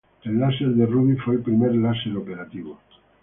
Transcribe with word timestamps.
El 0.23 0.39
láser 0.39 0.69
de 0.69 0.87
rubí 0.87 1.15
fue 1.17 1.35
el 1.35 1.43
primer 1.43 1.75
láser 1.75 2.17
operativo. 2.17 2.79